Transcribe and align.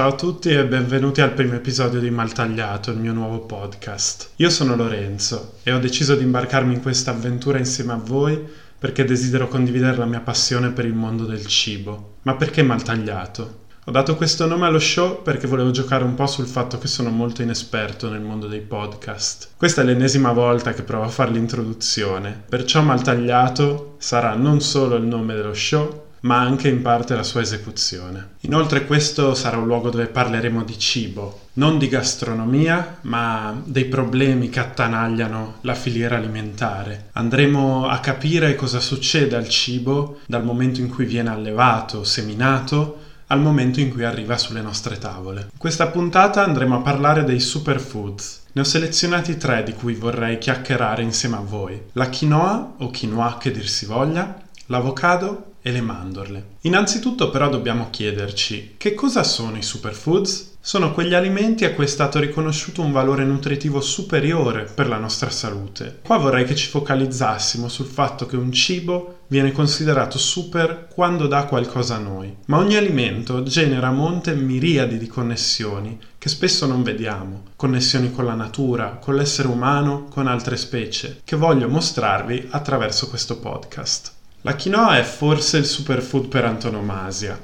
Ciao 0.00 0.12
a 0.12 0.16
tutti 0.16 0.48
e 0.48 0.64
benvenuti 0.64 1.20
al 1.20 1.34
primo 1.34 1.56
episodio 1.56 2.00
di 2.00 2.08
Maltagliato, 2.08 2.90
il 2.90 2.96
mio 2.96 3.12
nuovo 3.12 3.40
podcast. 3.40 4.30
Io 4.36 4.48
sono 4.48 4.74
Lorenzo 4.74 5.56
e 5.62 5.72
ho 5.72 5.78
deciso 5.78 6.14
di 6.14 6.22
imbarcarmi 6.24 6.72
in 6.72 6.80
questa 6.80 7.10
avventura 7.10 7.58
insieme 7.58 7.92
a 7.92 8.00
voi 8.02 8.42
perché 8.78 9.04
desidero 9.04 9.46
condividere 9.46 9.98
la 9.98 10.06
mia 10.06 10.20
passione 10.20 10.70
per 10.70 10.86
il 10.86 10.94
mondo 10.94 11.26
del 11.26 11.44
cibo. 11.44 12.14
Ma 12.22 12.34
perché 12.34 12.62
Maltagliato? 12.62 13.64
Ho 13.84 13.90
dato 13.90 14.16
questo 14.16 14.46
nome 14.46 14.64
allo 14.64 14.78
show 14.78 15.20
perché 15.20 15.46
volevo 15.46 15.70
giocare 15.70 16.02
un 16.02 16.14
po' 16.14 16.26
sul 16.26 16.46
fatto 16.46 16.78
che 16.78 16.88
sono 16.88 17.10
molto 17.10 17.42
inesperto 17.42 18.08
nel 18.08 18.22
mondo 18.22 18.46
dei 18.46 18.62
podcast. 18.62 19.50
Questa 19.58 19.82
è 19.82 19.84
l'ennesima 19.84 20.32
volta 20.32 20.72
che 20.72 20.82
provo 20.82 21.04
a 21.04 21.08
fare 21.08 21.32
l'introduzione, 21.32 22.42
perciò 22.48 22.80
Maltagliato 22.80 23.96
sarà 23.98 24.32
non 24.32 24.62
solo 24.62 24.96
il 24.96 25.04
nome 25.04 25.34
dello 25.34 25.52
show, 25.52 26.08
ma 26.20 26.40
anche 26.40 26.68
in 26.68 26.82
parte 26.82 27.14
la 27.14 27.22
sua 27.22 27.40
esecuzione. 27.40 28.36
Inoltre 28.40 28.86
questo 28.86 29.34
sarà 29.34 29.56
un 29.56 29.66
luogo 29.66 29.90
dove 29.90 30.06
parleremo 30.06 30.62
di 30.64 30.78
cibo, 30.78 31.40
non 31.54 31.78
di 31.78 31.88
gastronomia, 31.88 32.98
ma 33.02 33.60
dei 33.64 33.86
problemi 33.86 34.48
che 34.48 34.60
attanagliano 34.60 35.56
la 35.62 35.74
filiera 35.74 36.16
alimentare. 36.16 37.08
Andremo 37.12 37.88
a 37.88 37.98
capire 38.00 38.54
cosa 38.54 38.80
succede 38.80 39.36
al 39.36 39.48
cibo 39.48 40.18
dal 40.26 40.44
momento 40.44 40.80
in 40.80 40.88
cui 40.88 41.04
viene 41.04 41.30
allevato, 41.30 42.04
seminato, 42.04 42.98
al 43.28 43.40
momento 43.40 43.78
in 43.80 43.90
cui 43.90 44.04
arriva 44.04 44.36
sulle 44.36 44.60
nostre 44.60 44.98
tavole. 44.98 45.48
In 45.52 45.58
questa 45.58 45.86
puntata 45.86 46.44
andremo 46.44 46.76
a 46.76 46.80
parlare 46.80 47.24
dei 47.24 47.38
superfoods. 47.38 48.38
Ne 48.52 48.62
ho 48.62 48.64
selezionati 48.64 49.36
tre 49.36 49.62
di 49.62 49.72
cui 49.72 49.94
vorrei 49.94 50.38
chiacchierare 50.38 51.02
insieme 51.02 51.36
a 51.36 51.40
voi. 51.40 51.80
La 51.92 52.08
quinoa 52.08 52.74
o 52.78 52.90
quinoa 52.90 53.38
che 53.38 53.52
dir 53.52 53.68
si 53.68 53.86
voglia, 53.86 54.36
l'avocado 54.66 55.49
e 55.62 55.72
le 55.72 55.80
mandorle. 55.80 56.44
Innanzitutto 56.62 57.30
però 57.30 57.48
dobbiamo 57.48 57.88
chiederci 57.90 58.74
che 58.76 58.94
cosa 58.94 59.22
sono 59.22 59.56
i 59.56 59.62
superfoods? 59.62 60.48
Sono 60.62 60.92
quegli 60.92 61.14
alimenti 61.14 61.64
a 61.64 61.72
cui 61.72 61.84
è 61.84 61.88
stato 61.88 62.18
riconosciuto 62.18 62.82
un 62.82 62.92
valore 62.92 63.24
nutritivo 63.24 63.80
superiore 63.80 64.64
per 64.64 64.88
la 64.88 64.98
nostra 64.98 65.30
salute. 65.30 66.00
Qua 66.02 66.18
vorrei 66.18 66.44
che 66.44 66.54
ci 66.54 66.68
focalizzassimo 66.68 67.66
sul 67.66 67.86
fatto 67.86 68.26
che 68.26 68.36
un 68.36 68.52
cibo 68.52 69.20
viene 69.28 69.52
considerato 69.52 70.18
super 70.18 70.88
quando 70.92 71.26
dà 71.26 71.44
qualcosa 71.44 71.96
a 71.96 72.00
noi, 72.00 72.36
ma 72.46 72.58
ogni 72.58 72.76
alimento 72.76 73.42
genera 73.42 73.90
monte 73.90 74.34
miriadi 74.34 74.98
di 74.98 75.06
connessioni 75.06 75.98
che 76.18 76.28
spesso 76.28 76.66
non 76.66 76.82
vediamo, 76.82 77.44
connessioni 77.56 78.12
con 78.12 78.26
la 78.26 78.34
natura, 78.34 78.98
con 79.00 79.14
l'essere 79.14 79.48
umano, 79.48 80.08
con 80.10 80.26
altre 80.26 80.58
specie, 80.58 81.22
che 81.24 81.36
voglio 81.36 81.68
mostrarvi 81.68 82.48
attraverso 82.50 83.08
questo 83.08 83.38
podcast. 83.38 84.18
La 84.42 84.56
quinoa 84.56 84.96
è 84.96 85.02
forse 85.02 85.58
il 85.58 85.66
superfood 85.66 86.28
per 86.28 86.46
antonomasia. 86.46 87.38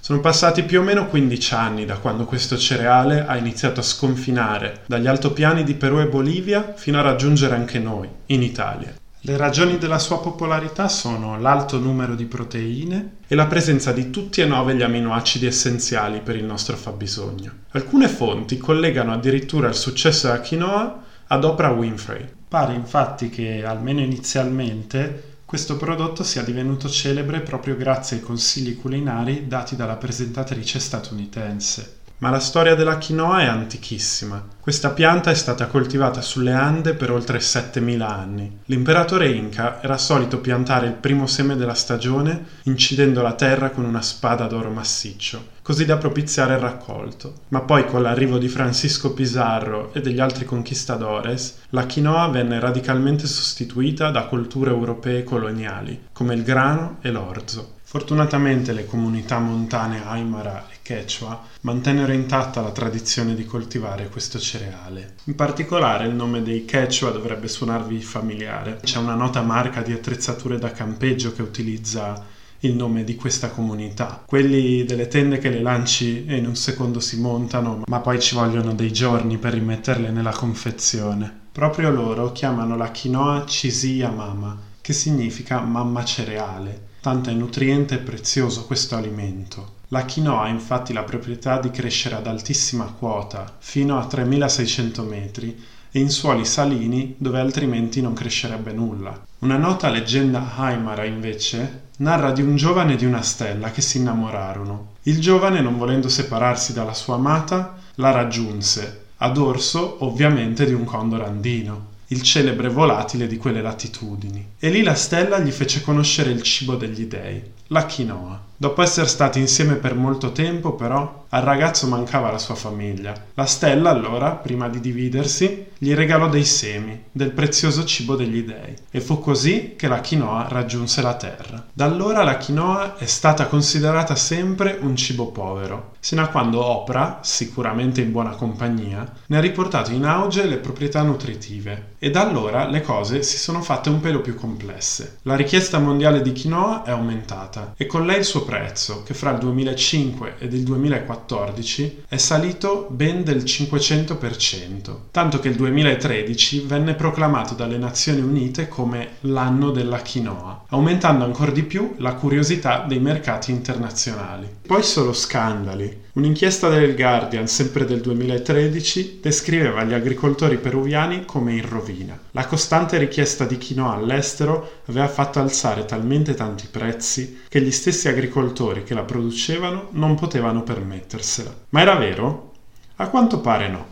Sono 0.00 0.18
passati 0.18 0.64
più 0.64 0.80
o 0.80 0.82
meno 0.82 1.06
15 1.06 1.54
anni 1.54 1.84
da 1.84 1.98
quando 1.98 2.24
questo 2.24 2.58
cereale 2.58 3.24
ha 3.24 3.36
iniziato 3.36 3.78
a 3.78 3.84
sconfinare 3.84 4.80
dagli 4.86 5.06
altopiani 5.06 5.62
di 5.62 5.74
Perù 5.74 6.00
e 6.00 6.08
Bolivia 6.08 6.72
fino 6.74 6.98
a 6.98 7.02
raggiungere 7.02 7.54
anche 7.54 7.78
noi, 7.78 8.08
in 8.26 8.42
Italia. 8.42 8.94
Le 9.20 9.36
ragioni 9.36 9.78
della 9.78 10.00
sua 10.00 10.18
popolarità 10.20 10.88
sono 10.88 11.38
l'alto 11.38 11.78
numero 11.78 12.16
di 12.16 12.24
proteine 12.24 13.18
e 13.28 13.36
la 13.36 13.46
presenza 13.46 13.92
di 13.92 14.10
tutti 14.10 14.40
e 14.40 14.46
nove 14.46 14.74
gli 14.74 14.82
aminoacidi 14.82 15.46
essenziali 15.46 16.18
per 16.18 16.34
il 16.34 16.44
nostro 16.44 16.76
fabbisogno. 16.76 17.52
Alcune 17.70 18.08
fonti 18.08 18.58
collegano 18.58 19.12
addirittura 19.12 19.68
il 19.68 19.74
successo 19.74 20.26
della 20.26 20.40
quinoa 20.40 21.02
ad 21.28 21.44
Oprah 21.44 21.70
Winfrey. 21.70 22.26
Pare 22.48 22.74
infatti 22.74 23.30
che, 23.30 23.64
almeno 23.64 24.00
inizialmente, 24.00 25.29
questo 25.50 25.76
prodotto 25.76 26.22
sia 26.22 26.44
divenuto 26.44 26.88
celebre 26.88 27.40
proprio 27.40 27.74
grazie 27.74 28.18
ai 28.18 28.22
consigli 28.22 28.76
culinari 28.76 29.48
dati 29.48 29.74
dalla 29.74 29.96
presentatrice 29.96 30.78
statunitense. 30.78 31.94
Ma 32.18 32.30
la 32.30 32.38
storia 32.38 32.76
della 32.76 32.98
quinoa 32.98 33.40
è 33.40 33.46
antichissima. 33.46 34.46
Questa 34.60 34.90
pianta 34.90 35.32
è 35.32 35.34
stata 35.34 35.66
coltivata 35.66 36.20
sulle 36.20 36.52
Ande 36.52 36.94
per 36.94 37.10
oltre 37.10 37.40
7000 37.40 38.08
anni. 38.08 38.58
L'imperatore 38.66 39.28
Inca 39.28 39.82
era 39.82 39.98
solito 39.98 40.38
piantare 40.38 40.86
il 40.86 40.92
primo 40.92 41.26
seme 41.26 41.56
della 41.56 41.74
stagione 41.74 42.44
incidendo 42.64 43.20
la 43.20 43.32
terra 43.32 43.70
con 43.70 43.84
una 43.84 44.02
spada 44.02 44.46
d'oro 44.46 44.70
massiccio, 44.70 45.44
così 45.70 45.84
da 45.84 45.98
propiziare 45.98 46.54
il 46.54 46.58
raccolto. 46.58 47.42
Ma 47.50 47.60
poi 47.60 47.86
con 47.86 48.02
l'arrivo 48.02 48.38
di 48.38 48.48
Francisco 48.48 49.12
Pizarro 49.12 49.94
e 49.94 50.00
degli 50.00 50.18
altri 50.18 50.44
conquistadores, 50.44 51.60
la 51.68 51.86
quinoa 51.86 52.26
venne 52.26 52.58
radicalmente 52.58 53.28
sostituita 53.28 54.10
da 54.10 54.26
colture 54.26 54.72
europee 54.72 55.22
coloniali, 55.22 56.06
come 56.10 56.34
il 56.34 56.42
grano 56.42 56.96
e 57.02 57.12
l'orzo. 57.12 57.74
Fortunatamente 57.84 58.72
le 58.72 58.84
comunità 58.84 59.38
montane 59.38 60.04
Aymara 60.04 60.66
e 60.70 60.78
Quechua 60.84 61.40
mantennero 61.60 62.10
intatta 62.10 62.60
la 62.60 62.72
tradizione 62.72 63.36
di 63.36 63.44
coltivare 63.44 64.08
questo 64.08 64.40
cereale. 64.40 65.14
In 65.26 65.36
particolare 65.36 66.08
il 66.08 66.14
nome 66.16 66.42
dei 66.42 66.66
Quechua 66.66 67.10
dovrebbe 67.10 67.46
suonarvi 67.46 68.00
familiare. 68.00 68.80
C'è 68.82 68.98
una 68.98 69.14
nota 69.14 69.40
marca 69.42 69.82
di 69.82 69.92
attrezzature 69.92 70.58
da 70.58 70.72
campeggio 70.72 71.32
che 71.32 71.42
utilizza 71.42 72.38
il 72.60 72.74
nome 72.74 73.04
di 73.04 73.16
questa 73.16 73.50
comunità. 73.50 74.22
Quelli 74.26 74.84
delle 74.84 75.08
tende 75.08 75.38
che 75.38 75.50
le 75.50 75.60
lanci 75.60 76.24
e 76.26 76.36
in 76.36 76.46
un 76.46 76.56
secondo 76.56 77.00
si 77.00 77.20
montano, 77.20 77.82
ma 77.86 78.00
poi 78.00 78.20
ci 78.20 78.34
vogliono 78.34 78.74
dei 78.74 78.92
giorni 78.92 79.38
per 79.38 79.54
rimetterle 79.54 80.10
nella 80.10 80.32
confezione. 80.32 81.38
Proprio 81.52 81.90
loro 81.90 82.32
chiamano 82.32 82.76
la 82.76 82.90
quinoa 82.90 83.44
Cisia 83.46 84.10
Mama, 84.10 84.58
che 84.80 84.92
significa 84.92 85.60
mamma 85.60 86.04
cereale 86.04 86.88
tanto 87.00 87.30
è 87.30 87.32
nutriente 87.32 87.94
e 87.94 87.98
prezioso 87.98 88.66
questo 88.66 88.94
alimento. 88.94 89.78
La 89.88 90.04
quinoa 90.04 90.42
ha 90.42 90.48
infatti 90.48 90.92
la 90.92 91.02
proprietà 91.02 91.58
di 91.58 91.70
crescere 91.70 92.14
ad 92.14 92.26
altissima 92.26 92.84
quota, 92.84 93.56
fino 93.58 93.98
a 93.98 94.06
3600 94.06 95.02
metri, 95.02 95.64
e 95.90 95.98
in 95.98 96.10
suoli 96.10 96.44
salini 96.44 97.14
dove 97.18 97.38
altrimenti 97.38 98.00
non 98.00 98.14
crescerebbe 98.14 98.72
nulla. 98.72 99.18
Una 99.40 99.56
nota 99.56 99.88
leggenda 99.88 100.56
Aymara, 100.56 101.04
invece, 101.04 101.88
narra 101.98 102.32
di 102.32 102.42
un 102.42 102.56
giovane 102.56 102.94
e 102.94 102.96
di 102.96 103.04
una 103.04 103.22
stella 103.22 103.70
che 103.70 103.80
si 103.80 103.98
innamorarono. 103.98 104.94
Il 105.04 105.20
giovane, 105.20 105.60
non 105.60 105.78
volendo 105.78 106.08
separarsi 106.08 106.72
dalla 106.72 106.94
sua 106.94 107.14
amata, 107.14 107.78
la 107.96 108.10
raggiunse, 108.10 109.06
a 109.18 109.28
dorso 109.30 110.04
ovviamente 110.04 110.64
di 110.64 110.72
un 110.72 110.84
condor 110.84 111.22
andino 111.22 111.88
il 112.12 112.22
celebre 112.22 112.68
volatile 112.68 113.28
di 113.28 113.36
quelle 113.36 113.62
latitudini. 113.62 114.54
E 114.58 114.70
lì 114.70 114.82
la 114.82 114.94
stella 114.94 115.38
gli 115.38 115.50
fece 115.50 115.80
conoscere 115.80 116.30
il 116.30 116.42
cibo 116.42 116.74
degli 116.74 117.04
dei, 117.04 117.40
la 117.68 117.86
quinoa. 117.86 118.48
Dopo 118.62 118.82
essere 118.82 119.06
stati 119.06 119.38
insieme 119.38 119.76
per 119.76 119.94
molto 119.94 120.32
tempo, 120.32 120.74
però, 120.74 121.24
al 121.30 121.40
ragazzo 121.40 121.86
mancava 121.86 122.30
la 122.30 122.36
sua 122.36 122.54
famiglia. 122.54 123.14
La 123.32 123.46
stella, 123.46 123.88
allora, 123.88 124.32
prima 124.32 124.68
di 124.68 124.80
dividersi, 124.80 125.68
gli 125.78 125.94
regalò 125.94 126.28
dei 126.28 126.44
semi, 126.44 127.04
del 127.10 127.30
prezioso 127.30 127.86
cibo 127.86 128.16
degli 128.16 128.42
dei. 128.42 128.76
E 128.90 129.00
fu 129.00 129.18
così 129.18 129.76
che 129.78 129.88
la 129.88 130.02
quinoa 130.02 130.48
raggiunse 130.50 131.00
la 131.00 131.14
terra. 131.14 131.64
Da 131.72 131.86
allora 131.86 132.22
la 132.22 132.36
quinoa 132.36 132.98
è 132.98 133.06
stata 133.06 133.46
considerata 133.46 134.14
sempre 134.14 134.76
un 134.78 134.94
cibo 134.94 135.28
povero, 135.28 135.92
sino 135.98 136.20
a 136.20 136.26
quando 136.26 136.62
Oprah, 136.62 137.20
sicuramente 137.22 138.02
in 138.02 138.12
buona 138.12 138.32
compagnia, 138.32 139.10
ne 139.24 139.38
ha 139.38 139.40
riportato 139.40 139.90
in 139.92 140.04
auge 140.04 140.44
le 140.44 140.58
proprietà 140.58 141.00
nutritive. 141.00 141.94
E 141.98 142.10
da 142.10 142.20
allora 142.20 142.66
le 142.66 142.82
cose 142.82 143.22
si 143.22 143.38
sono 143.38 143.62
fatte 143.62 143.88
un 143.88 144.00
pelo 144.00 144.20
più 144.20 144.34
complesse. 144.34 145.18
La 145.22 145.36
richiesta 145.36 145.78
mondiale 145.78 146.20
di 146.20 146.38
quinoa 146.38 146.82
è 146.82 146.90
aumentata 146.90 147.72
e 147.74 147.86
con 147.86 148.04
lei 148.04 148.18
il 148.18 148.24
suo 148.24 148.48
prezzo, 148.50 149.04
che 149.04 149.14
fra 149.14 149.30
il 149.30 149.38
2005 149.38 150.34
ed 150.40 150.52
il 150.52 150.64
2014 150.64 152.02
è 152.08 152.16
salito 152.16 152.88
ben 152.90 153.22
del 153.22 153.44
500%, 153.44 154.96
tanto 155.12 155.38
che 155.38 155.46
il 155.46 155.54
2013 155.54 156.64
venne 156.66 156.94
proclamato 156.94 157.54
dalle 157.54 157.78
Nazioni 157.78 158.20
Unite 158.20 158.66
come 158.66 159.10
l'anno 159.20 159.70
della 159.70 160.02
quinoa, 160.02 160.64
aumentando 160.70 161.22
ancora 161.22 161.52
di 161.52 161.62
più 161.62 161.94
la 161.98 162.14
curiosità 162.14 162.84
dei 162.88 162.98
mercati 162.98 163.52
internazionali. 163.52 164.48
Poi 164.66 164.82
solo 164.82 165.12
scandali. 165.12 166.08
Un'inchiesta 166.12 166.68
del 166.68 166.96
Guardian, 166.96 167.46
sempre 167.46 167.84
del 167.84 168.00
2013, 168.00 169.20
descriveva 169.22 169.84
gli 169.84 169.92
agricoltori 169.92 170.56
peruviani 170.56 171.24
come 171.24 171.52
in 171.52 171.68
rovina. 171.68 172.18
La 172.32 172.46
costante 172.46 172.98
richiesta 172.98 173.44
di 173.44 173.56
quinoa 173.56 173.94
all'estero 173.94 174.80
aveva 174.86 175.06
fatto 175.06 175.38
alzare 175.38 175.84
talmente 175.84 176.34
tanti 176.34 176.66
prezzi 176.68 177.42
che 177.48 177.60
gli 177.60 177.70
stessi 177.70 178.08
agricoltori 178.08 178.82
che 178.82 178.94
la 178.94 179.04
producevano 179.04 179.90
non 179.92 180.16
potevano 180.16 180.64
permettersela. 180.64 181.54
Ma 181.68 181.80
era 181.80 181.94
vero? 181.94 182.54
A 182.96 183.08
quanto 183.08 183.38
pare 183.38 183.68
no. 183.68 183.86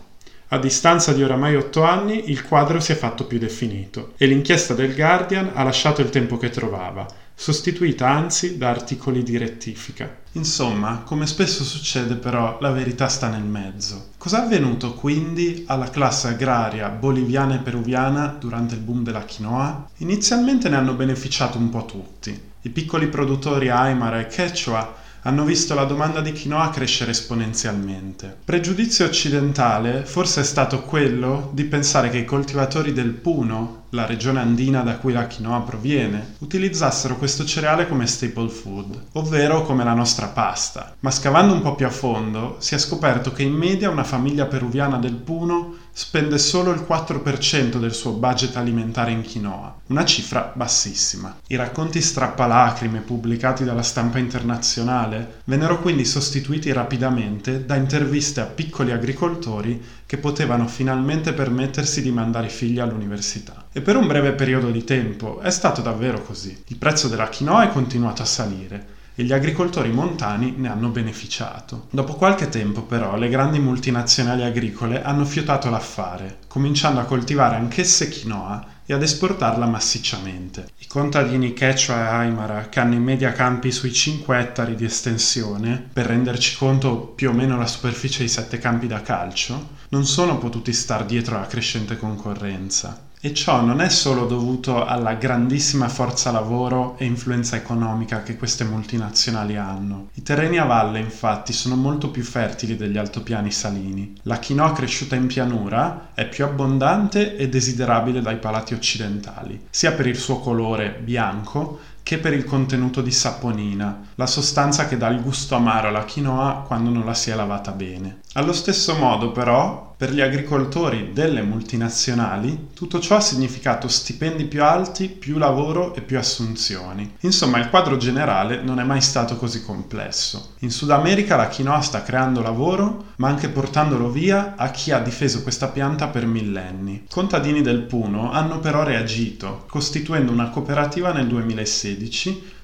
A 0.49 0.59
distanza 0.59 1.12
di 1.12 1.23
oramai 1.23 1.55
otto 1.55 1.85
anni 1.85 2.31
il 2.31 2.43
quadro 2.43 2.81
si 2.81 2.91
è 2.91 2.97
fatto 2.97 3.26
più 3.26 3.38
definito 3.38 4.15
e 4.17 4.26
l'inchiesta 4.26 4.75
del 4.75 4.94
Guardian 4.94 5.53
ha 5.55 5.62
lasciato 5.62 6.00
il 6.00 6.11
tempo 6.11 6.37
che 6.37 6.50
trovava, 6.50 7.06
sostituita 7.40 8.08
anzi 8.08 8.58
da 8.58 8.69
articoli 8.69 9.23
di 9.23 9.38
rettifica. 9.38 10.23
Insomma, 10.32 11.02
come 11.05 11.25
spesso 11.25 11.62
succede 11.62 12.17
però, 12.17 12.58
la 12.61 12.73
verità 12.73 13.06
sta 13.06 13.29
nel 13.29 13.44
mezzo. 13.44 14.08
Cos'è 14.19 14.38
avvenuto 14.38 14.94
quindi 14.94 15.62
alla 15.69 15.88
classe 15.88 16.26
agraria 16.26 16.88
boliviana 16.88 17.55
e 17.55 17.58
peruviana 17.58 18.37
durante 18.38 18.75
il 18.75 18.81
boom 18.81 19.05
della 19.05 19.25
quinoa? 19.25 19.88
Inizialmente 19.99 20.69
ne 20.69 20.76
hanno 20.76 20.94
beneficiato 20.94 21.58
un 21.58 21.70
po' 21.70 21.85
tutti. 21.85 22.38
I 22.62 22.70
piccoli 22.70 23.06
produttori 23.06 23.69
Aymara 23.69 24.19
e 24.19 24.26
Quechua 24.26 24.96
hanno 25.23 25.44
visto 25.44 25.75
la 25.75 25.84
domanda 25.84 26.20
di 26.20 26.32
quinoa 26.32 26.70
crescere 26.70 27.12
esponenzialmente. 27.12 28.37
Pregiudizio 28.44 29.05
occidentale 29.05 30.05
forse 30.05 30.41
è 30.41 30.44
stato 30.44 30.82
quello 30.82 31.50
di 31.52 31.64
pensare 31.64 32.11
che 32.11 32.19
i 32.19 32.25
coltivatori 32.25 32.93
del 32.93 33.12
Puno, 33.12 33.77
la 33.90 34.06
regione 34.06 34.40
andina 34.40 34.82
da 34.82 34.96
cui 34.96 35.12
la 35.12 35.26
quinoa 35.26 35.61
proviene, 35.61 36.35
utilizzassero 36.38 37.17
questo 37.17 37.44
cereale 37.44 37.88
come 37.88 38.06
staple 38.06 38.49
food, 38.49 39.06
ovvero 39.12 39.62
come 39.62 39.85
la 39.85 39.94
nostra 39.94 40.26
pasta. 40.26 40.94
Ma 41.00 41.11
scavando 41.11 41.55
un 41.55 41.62
po' 41.62 41.75
più 41.75 41.87
a 41.87 41.90
fondo, 41.90 42.56
si 42.58 42.75
è 42.75 42.79
scoperto 42.79 43.32
che 43.32 43.43
in 43.43 43.55
media 43.55 43.90
una 43.90 44.05
famiglia 44.05 44.46
peruviana 44.46 44.99
del 44.99 45.14
Puno 45.14 45.87
spende 45.99 46.38
solo 46.38 46.70
il 46.70 46.87
4% 46.88 47.79
del 47.79 47.93
suo 47.93 48.12
budget 48.12 48.56
alimentare 48.56 49.11
in 49.11 49.25
quinoa, 49.25 49.81
una 49.87 50.05
cifra 50.05 50.52
bassissima. 50.55 51.41
I 51.49 51.56
racconti 51.56 52.00
strappalacrime 52.00 53.00
pubblicati 53.00 53.64
dalla 53.64 53.82
stampa 53.82 54.19
internazionale 54.19 55.41
vennero 55.44 55.81
quindi 55.81 56.05
sostituiti 56.05 56.73
rapidamente 56.73 57.64
da 57.64 57.75
interviste 57.75 58.41
a 58.41 58.44
piccoli 58.44 58.93
agricoltori 58.93 59.82
che 60.08 60.16
potevano 60.16 60.66
finalmente 60.69 61.34
permettersi 61.34 62.00
di 62.00 62.10
mandare 62.10 62.46
i 62.46 62.50
figli 62.50 62.78
all'università. 62.78 63.66
E 63.70 63.82
per 63.82 63.94
un 63.94 64.06
breve 64.06 64.32
periodo 64.32 64.70
di 64.70 64.82
tempo 64.82 65.40
è 65.40 65.50
stato 65.50 65.82
davvero 65.82 66.22
così. 66.22 66.62
Il 66.69 66.78
prezzo 66.78 67.08
della 67.08 67.28
quinoa 67.28 67.64
è 67.64 67.72
continuato 67.72 68.22
a 68.22 68.25
salire 68.25 68.87
e 69.14 69.25
gli 69.25 69.34
agricoltori 69.34 69.90
montani 69.90 70.55
ne 70.56 70.70
hanno 70.70 70.88
beneficiato. 70.88 71.88
Dopo 71.90 72.14
qualche 72.14 72.49
tempo 72.49 72.84
però 72.84 73.19
le 73.19 73.28
grandi 73.28 73.58
multinazionali 73.58 74.44
agricole 74.44 75.02
hanno 75.02 75.26
fiutato 75.26 75.69
l'affare, 75.69 76.38
cominciando 76.49 77.00
a 77.00 77.05
coltivare 77.05 77.56
anch'esse 77.56 78.08
quinoa 78.08 78.66
e 78.90 78.94
ad 78.94 79.02
esportarla 79.02 79.67
massicciamente. 79.67 80.70
I 80.79 80.87
contadini 80.87 81.55
Quechua 81.55 81.96
e 81.96 82.06
Aymara, 82.06 82.70
che 82.70 82.81
hanno 82.81 82.94
in 82.94 83.02
media 83.02 83.32
campi 83.32 83.70
sui 83.70 83.93
5 83.93 84.38
ettari 84.38 84.76
di 84.76 84.87
estensione, 84.87 85.90
per 85.93 86.06
renderci 86.06 86.56
conto 86.56 86.96
più 86.96 87.29
o 87.29 87.32
meno 87.35 87.58
la 87.58 87.67
superficie 87.67 88.23
di 88.23 88.31
7 88.31 88.56
campi 88.56 88.87
da 88.87 89.02
calcio, 89.02 89.76
non 89.90 90.06
sono 90.06 90.38
potuti 90.38 90.73
star 90.73 91.05
dietro 91.05 91.37
alla 91.37 91.46
crescente 91.46 91.99
concorrenza. 91.99 93.07
E 93.20 93.35
ciò 93.35 93.62
non 93.62 93.81
è 93.81 93.88
solo 93.88 94.26
dovuto 94.26 94.85
alla 94.85 95.15
grandissima 95.15 95.88
forza 95.88 96.31
lavoro 96.31 96.97
e 96.99 97.05
influenza 97.05 97.56
economica 97.56 98.23
che 98.23 98.37
queste 98.37 98.62
multinazionali 98.62 99.56
hanno. 99.56 100.11
I 100.15 100.23
terreni 100.23 100.56
a 100.59 100.65
valle, 100.65 101.00
infatti, 101.00 101.53
sono 101.53 101.75
molto 101.75 102.12
più 102.12 102.23
fertili 102.23 102.76
degli 102.76 102.97
altopiani 102.97 103.50
salini. 103.50 104.15
La 104.23 104.38
quinoa 104.38 104.73
cresciuta 104.73 105.17
in 105.17 105.26
pianura 105.26 106.11
è 106.15 106.29
più 106.29 106.44
abbondante 106.44 107.37
e 107.37 107.49
desiderabile 107.49 108.23
dai 108.23 108.37
palati 108.37 108.75
occidentali, 108.75 109.67
sia 109.69 109.91
per 109.91 110.06
il 110.06 110.17
suo 110.17 110.38
colore 110.38 111.00
bianco 111.03 111.81
che 112.08 112.16
per 112.16 112.32
il 112.32 112.46
contenuto 112.46 113.02
di 113.02 113.10
saponina, 113.10 114.00
la 114.14 114.26
sostanza 114.26 114.88
che 114.88 114.96
dà 114.96 115.08
il 115.08 115.20
gusto 115.20 115.56
amaro 115.56 115.88
alla 115.88 116.06
quinoa 116.06 116.64
quando 116.66 116.88
non 116.88 117.05
la 117.05 117.12
si 117.12 117.28
è 117.28 117.34
lavata 117.34 117.70
bene. 117.72 118.20
Allo 118.32 118.55
stesso 118.55 118.94
modo, 118.94 119.31
però, 119.31 119.94
per 119.99 120.12
gli 120.12 120.20
agricoltori 120.20 121.10
delle 121.12 121.43
multinazionali 121.43 122.69
tutto 122.72 123.00
ciò 123.00 123.16
ha 123.16 123.20
significato 123.20 123.88
stipendi 123.88 124.44
più 124.44 124.62
alti, 124.62 125.08
più 125.08 125.38
lavoro 125.38 125.93
e 125.94 126.02
più 126.02 126.16
assunzioni. 126.16 127.16
Insomma, 127.20 127.58
il 127.58 127.69
quadro 127.69 127.96
generale 127.96 128.62
non 128.62 128.78
è 128.78 128.84
mai 128.84 129.00
stato 129.00 129.37
così 129.37 129.64
complesso. 129.64 130.55
In 130.60 130.70
Sud 130.70 130.93
America 130.93 131.34
la 131.34 131.49
quinoa 131.49 131.81
sta 131.81 132.02
creando 132.02 132.40
lavoro, 132.40 133.06
ma 133.16 133.28
anche 133.28 133.49
portandolo 133.49 134.08
via 134.08 134.55
a 134.56 134.70
chi 134.70 134.93
ha 134.93 135.00
difeso 135.00 135.43
questa 135.43 135.66
pianta 135.66 136.06
per 136.06 136.26
millenni. 136.26 137.06
Contadini 137.10 137.60
del 137.60 137.82
Puno 137.82 138.31
hanno 138.31 138.60
però 138.60 138.84
reagito, 138.84 139.64
costituendo 139.69 140.31
una 140.31 140.49
cooperativa 140.50 141.12
nel 141.12 141.26
2016 141.26 141.97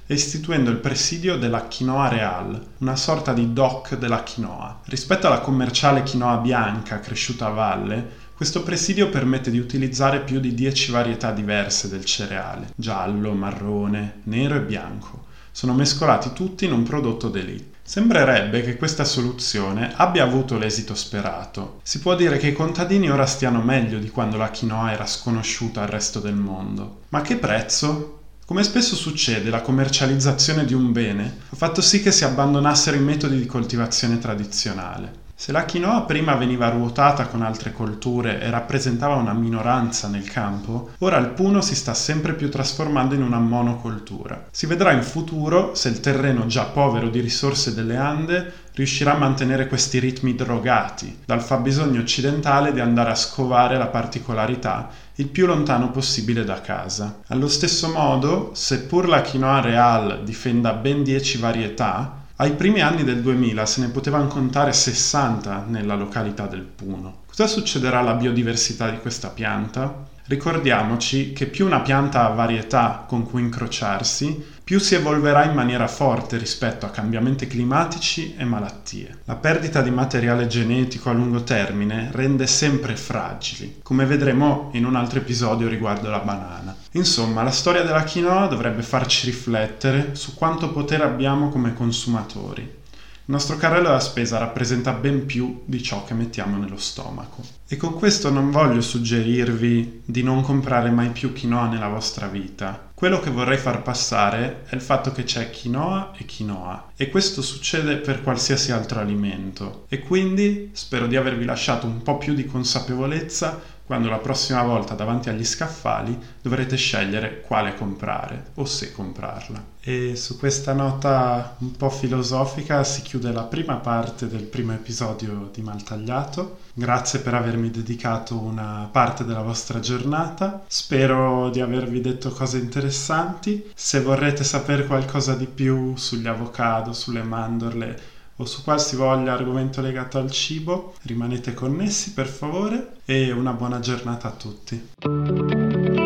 e 0.07 0.15
istituendo 0.15 0.71
il 0.71 0.77
presidio 0.77 1.37
della 1.37 1.63
Quinoa 1.63 2.09
Real, 2.09 2.67
una 2.79 2.97
sorta 2.97 3.33
di 3.33 3.53
DOC 3.53 3.97
della 3.97 4.23
quinoa. 4.23 4.81
Rispetto 4.85 5.27
alla 5.27 5.41
commerciale 5.41 6.03
quinoa 6.03 6.37
bianca 6.37 7.01
cresciuta 7.01 7.47
a 7.47 7.51
valle, 7.51 8.23
questo 8.37 8.63
presidio 8.63 9.09
permette 9.09 9.51
di 9.51 9.59
utilizzare 9.59 10.21
più 10.21 10.41
di 10.41 10.55
10 10.55 10.91
varietà 10.91 11.31
diverse 11.31 11.89
del 11.89 12.05
cereale, 12.05 12.73
giallo, 12.75 13.33
marrone, 13.33 14.21
nero 14.25 14.57
e 14.57 14.61
bianco. 14.61 15.27
Sono 15.51 15.73
mescolati 15.73 16.33
tutti 16.33 16.65
in 16.65 16.73
un 16.73 16.83
prodotto 16.83 17.29
d'elite. 17.29 17.73
Sembrerebbe 17.87 18.63
che 18.63 18.77
questa 18.77 19.05
soluzione 19.05 19.93
abbia 19.95 20.25
avuto 20.25 20.59
l'esito 20.59 20.95
sperato. 20.95 21.81
Si 21.83 22.01
può 22.01 22.17
dire 22.17 22.39
che 22.39 22.49
i 22.49 22.53
contadini 22.53 23.11
ora 23.11 23.27
stiano 23.27 23.61
meglio 23.61 23.99
di 23.99 24.09
quando 24.09 24.37
la 24.37 24.51
quinoa 24.51 24.91
era 24.91 25.07
sconosciuta 25.07 25.83
al 25.83 25.89
resto 25.89 26.19
del 26.19 26.35
mondo. 26.35 27.03
Ma 27.11 27.21
che 27.21 27.37
prezzo? 27.37 28.24
Come 28.47 28.63
spesso 28.63 28.95
succede, 28.95 29.49
la 29.49 29.63
commercializzazione 29.63 30.67
di 30.67 30.75
un 30.75 30.93
bene 30.93 31.39
ha 31.49 31.57
fatto 31.57 31.81
sì 31.81 32.03
che 32.03 32.13
si 32.13 32.25
abbandonassero 32.25 32.95
i 32.95 33.01
metodi 33.01 33.39
di 33.39 33.47
coltivazione 33.47 34.19
tradizionale. 34.19 35.24
Se 35.37 35.51
la 35.51 35.65
quinoa 35.65 36.03
prima 36.03 36.37
veniva 36.37 36.69
ruotata 36.69 37.27
con 37.27 37.43
altre 37.43 37.73
colture 37.73 38.41
e 38.41 38.51
rappresentava 38.51 39.17
una 39.17 39.33
minoranza 39.33 40.07
nel 40.07 40.31
campo, 40.31 40.91
ora 40.99 41.19
il 41.19 41.31
puno 41.31 41.61
si 41.61 41.75
sta 41.75 41.93
sempre 41.93 42.35
più 42.35 42.49
trasformando 42.49 43.17
in 43.17 43.23
una 43.23 43.41
monocoltura. 43.41 44.47
Si 44.53 44.67
vedrà 44.67 44.93
in 44.93 45.03
futuro 45.03 45.75
se 45.75 45.89
il 45.89 45.99
terreno 45.99 46.47
già 46.47 46.67
povero 46.67 47.09
di 47.09 47.21
risorse 47.21 47.75
delle 47.75 47.97
Ande 47.97 48.53
riuscirà 48.75 49.15
a 49.15 49.19
mantenere 49.19 49.67
questi 49.67 49.99
ritmi 49.99 50.37
drogati 50.37 51.23
dal 51.25 51.43
fabbisogno 51.43 52.01
occidentale 52.01 52.73
di 52.73 52.81
andare 52.81 53.11
a 53.11 53.17
scovare 53.17 53.77
la 53.77 53.89
particolarità 53.89 54.89
il 55.17 55.29
più 55.29 55.47
lontano 55.47 55.91
possibile 55.91 56.45
da 56.45 56.61
casa. 56.61 57.21
Allo 57.29 57.49
stesso 57.49 57.89
modo, 57.89 58.51
seppur 58.55 59.09
la 59.09 59.23
quinoa 59.23 59.61
real 59.61 60.23
difenda 60.25 60.73
ben 60.73 61.05
10 61.05 61.39
varietà, 61.39 62.23
ai 62.37 62.55
primi 62.55 62.81
anni 62.81 63.05
del 63.05 63.23
2000 63.23 63.65
se 63.65 63.81
ne 63.81 63.89
potevano 63.89 64.27
contare 64.27 64.73
60 64.73 65.67
nella 65.69 65.95
località 65.95 66.47
del 66.47 66.63
Puno. 66.63 67.23
Cosa 67.27 67.47
succederà 67.47 68.01
alla 68.01 68.15
biodiversità 68.15 68.91
di 68.91 68.99
questa 68.99 69.29
pianta? 69.29 70.13
Ricordiamoci 70.27 71.35
che 71.35 71.45
più 71.45 71.67
una 71.67 71.81
pianta 71.81 72.25
ha 72.25 72.33
varietà 72.33 73.05
con 73.07 73.25
cui 73.25 73.43
incrociarsi, 73.43 74.53
più 74.65 74.79
si 74.79 74.95
evolverà 74.95 75.45
in 75.45 75.53
maniera 75.53 75.87
forte 75.87 76.39
rispetto 76.39 76.87
a 76.87 76.89
cambiamenti 76.89 77.47
climatici 77.47 78.35
e 78.35 78.45
malattie. 78.45 79.19
La 79.25 79.35
perdita 79.35 79.83
di 79.83 79.91
materiale 79.91 80.47
genetico 80.47 81.11
a 81.11 81.13
lungo 81.13 81.43
termine 81.43 82.09
rende 82.13 82.47
sempre 82.47 82.97
fragili, 82.97 83.81
come 83.83 84.07
vedremo 84.07 84.71
in 84.73 84.87
un 84.87 84.97
altro 84.97 85.19
episodio 85.19 85.69
riguardo 85.69 86.09
la 86.09 86.21
banana. 86.21 86.75
Insomma, 86.93 87.43
la 87.43 87.51
storia 87.51 87.83
della 87.83 88.05
quinoa 88.05 88.47
dovrebbe 88.47 88.81
farci 88.81 89.27
riflettere 89.27 90.15
su 90.15 90.33
quanto 90.33 90.73
potere 90.73 91.03
abbiamo 91.03 91.51
come 91.51 91.75
consumatori 91.75 92.83
il 93.27 93.33
nostro 93.33 93.57
carrello 93.57 93.89
da 93.89 94.01
spesa 94.01 94.37
rappresenta 94.37 94.93
ben 94.93 95.25
più 95.25 95.63
di 95.65 95.83
ciò 95.83 96.05
che 96.05 96.13
mettiamo 96.13 96.59
nello 96.59 96.77
stomaco. 96.77 97.43
E 97.67 97.79
con 97.79 97.95
questo 97.95 98.29
non 98.29 98.51
voglio 98.51 98.83
suggerirvi 98.83 100.03
di 100.05 100.23
non 100.23 100.43
comprare 100.43 100.91
mai 100.91 101.09
più 101.09 101.33
quinoa 101.33 101.69
nella 101.69 101.89
vostra 101.89 102.27
vita. 102.27 102.91
Quello 102.93 103.21
che 103.21 103.31
vorrei 103.31 103.57
far 103.57 103.83
passare 103.83 104.65
è 104.67 104.75
il 104.75 104.83
fatto 104.83 105.11
che 105.11 105.25
c'è 105.25 105.49
quinoa 105.51 106.13
e 106.19 106.27
quinoa 106.27 106.91
e 106.97 107.09
questo 107.09 107.41
succede 107.41 107.97
per 107.97 108.23
qualsiasi 108.23 108.73
altro 108.73 109.01
alimento. 109.01 109.87
E 109.89 110.01
quindi 110.01 110.71
spero 110.75 111.07
di 111.07 111.17
avervi 111.17 111.47
lasciato 111.47 111.87
un 111.87 112.03
po' 112.03 112.19
più 112.19 112.35
di 112.35 112.45
consapevolezza 112.45 113.59
quando 113.87 114.09
la 114.09 114.19
prossima 114.19 114.63
volta 114.63 114.95
davanti 114.95 115.29
agli 115.29 115.45
scaffali 115.45 116.19
dovrete 116.41 116.77
scegliere 116.77 117.43
quale 117.43 117.75
comprare 117.75 118.53
o 118.55 118.65
se 118.65 118.93
comprarla. 118.93 119.73
E 119.81 120.17
su 120.17 120.39
questa 120.39 120.73
nota 120.73 121.57
un 121.59 121.73
po' 121.73 121.91
filosofica 121.91 122.83
si 122.85 123.03
chiude 123.03 123.31
la 123.31 123.43
prima 123.43 123.77
parte 123.77 124.27
del 124.27 124.45
primo 124.45 124.73
episodio 124.73 125.51
di 125.53 125.61
Maltagliato. 125.61 126.61
Grazie 126.73 127.19
per 127.19 127.35
avermi 127.35 127.71
dedicato 127.71 128.39
una 128.39 128.89
parte 128.91 129.27
della 129.27 129.43
vostra 129.43 129.81
giornata. 129.81 130.65
Spero 130.67 131.51
di 131.51 131.61
avervi 131.61 132.01
detto 132.01 132.31
cose 132.31 132.57
interessanti. 132.57 133.71
Se 133.75 134.01
vorrete 134.01 134.43
sapere 134.43 134.87
qualcosa 134.87 135.35
di 135.35 135.47
più 135.47 135.95
sugli 135.97 136.27
avocado, 136.27 136.95
sulle 136.95 137.23
mandorle, 137.23 138.13
o 138.37 138.45
su 138.45 138.63
qualsivoglia 138.63 139.33
argomento 139.33 139.81
legato 139.81 140.19
al 140.19 140.31
cibo, 140.31 140.95
rimanete 141.03 141.55
connessi 141.55 142.13
per 142.13 142.27
favore 142.27 142.97
e 143.05 143.31
una 143.31 143.53
buona 143.53 143.81
giornata 143.81 144.29
a 144.29 144.33
tutti. 144.33 146.04